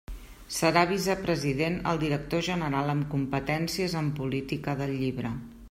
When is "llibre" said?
5.03-5.37